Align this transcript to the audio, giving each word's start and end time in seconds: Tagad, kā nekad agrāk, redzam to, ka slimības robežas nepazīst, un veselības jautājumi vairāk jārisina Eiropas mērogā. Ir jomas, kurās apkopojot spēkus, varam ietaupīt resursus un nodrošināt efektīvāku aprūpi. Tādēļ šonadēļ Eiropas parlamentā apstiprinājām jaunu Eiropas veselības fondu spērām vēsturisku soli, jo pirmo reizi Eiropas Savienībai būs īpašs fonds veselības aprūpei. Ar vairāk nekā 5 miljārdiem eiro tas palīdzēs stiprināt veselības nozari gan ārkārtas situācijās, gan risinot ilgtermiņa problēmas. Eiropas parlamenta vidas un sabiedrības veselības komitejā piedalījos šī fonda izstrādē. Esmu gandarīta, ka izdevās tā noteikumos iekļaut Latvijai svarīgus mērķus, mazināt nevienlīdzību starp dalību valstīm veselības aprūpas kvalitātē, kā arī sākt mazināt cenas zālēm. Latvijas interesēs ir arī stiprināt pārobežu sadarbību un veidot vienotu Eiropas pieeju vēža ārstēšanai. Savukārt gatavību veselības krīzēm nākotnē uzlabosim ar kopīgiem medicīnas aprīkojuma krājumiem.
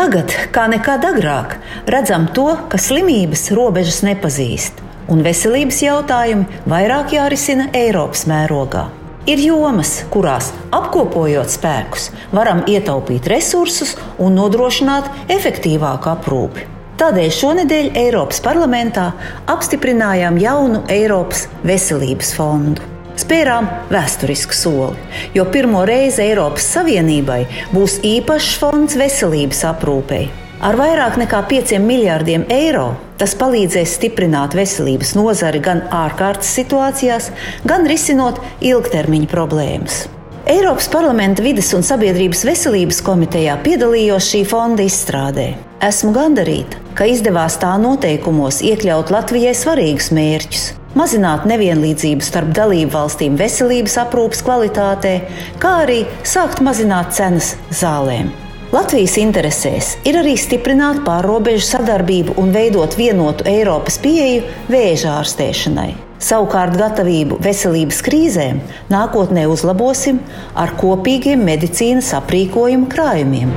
Tagad, 0.00 0.32
kā 0.48 0.62
nekad 0.72 1.02
agrāk, 1.04 1.58
redzam 1.92 2.22
to, 2.32 2.46
ka 2.72 2.78
slimības 2.80 3.50
robežas 3.52 3.98
nepazīst, 4.06 4.78
un 5.12 5.20
veselības 5.20 5.82
jautājumi 5.84 6.62
vairāk 6.72 7.12
jārisina 7.12 7.66
Eiropas 7.76 8.22
mērogā. 8.30 8.86
Ir 9.28 9.42
jomas, 9.44 9.90
kurās 10.08 10.48
apkopojot 10.72 11.52
spēkus, 11.52 12.06
varam 12.32 12.62
ietaupīt 12.64 13.28
resursus 13.28 13.92
un 14.16 14.40
nodrošināt 14.40 15.10
efektīvāku 15.36 16.08
aprūpi. 16.14 16.64
Tādēļ 17.02 17.34
šonadēļ 17.36 17.90
Eiropas 18.06 18.40
parlamentā 18.46 19.10
apstiprinājām 19.52 20.40
jaunu 20.40 20.80
Eiropas 20.96 21.44
veselības 21.60 22.32
fondu 22.40 22.89
spērām 23.20 23.68
vēsturisku 23.92 24.56
soli, 24.56 24.98
jo 25.36 25.46
pirmo 25.52 25.84
reizi 25.88 26.24
Eiropas 26.26 26.66
Savienībai 26.74 27.42
būs 27.74 28.00
īpašs 28.06 28.54
fonds 28.60 28.96
veselības 29.00 29.64
aprūpei. 29.70 30.28
Ar 30.60 30.76
vairāk 30.76 31.14
nekā 31.16 31.38
5 31.48 31.78
miljārdiem 31.80 32.42
eiro 32.52 32.90
tas 33.20 33.32
palīdzēs 33.40 33.94
stiprināt 33.96 34.52
veselības 34.56 35.14
nozari 35.16 35.60
gan 35.64 35.82
ārkārtas 35.88 36.52
situācijās, 36.56 37.30
gan 37.68 37.88
risinot 37.88 38.40
ilgtermiņa 38.64 39.28
problēmas. 39.32 40.02
Eiropas 40.50 40.88
parlamenta 40.92 41.44
vidas 41.44 41.68
un 41.76 41.84
sabiedrības 41.86 42.42
veselības 42.48 43.00
komitejā 43.06 43.54
piedalījos 43.64 44.28
šī 44.32 44.40
fonda 44.48 44.84
izstrādē. 44.84 45.52
Esmu 45.84 46.12
gandarīta, 46.16 46.80
ka 46.96 47.08
izdevās 47.08 47.60
tā 47.60 47.76
noteikumos 47.80 48.60
iekļaut 48.64 49.12
Latvijai 49.14 49.54
svarīgus 49.56 50.10
mērķus, 50.16 50.64
mazināt 50.98 51.46
nevienlīdzību 51.50 52.24
starp 52.24 52.52
dalību 52.56 52.92
valstīm 52.94 53.38
veselības 53.40 53.96
aprūpas 54.04 54.44
kvalitātē, 54.46 55.16
kā 55.62 55.74
arī 55.86 56.04
sākt 56.26 56.62
mazināt 56.66 57.14
cenas 57.16 57.54
zālēm. 57.74 58.30
Latvijas 58.70 59.16
interesēs 59.18 59.96
ir 60.06 60.20
arī 60.20 60.36
stiprināt 60.38 61.00
pārobežu 61.02 61.64
sadarbību 61.72 62.36
un 62.38 62.52
veidot 62.54 62.94
vienotu 62.94 63.48
Eiropas 63.50 63.98
pieeju 63.98 64.44
vēža 64.70 65.16
ārstēšanai. 65.18 65.90
Savukārt 66.20 66.76
gatavību 66.78 67.40
veselības 67.42 67.98
krīzēm 68.06 68.60
nākotnē 68.92 69.48
uzlabosim 69.50 70.20
ar 70.54 70.76
kopīgiem 70.78 71.42
medicīnas 71.48 72.12
aprīkojuma 72.20 72.90
krājumiem. 72.92 73.50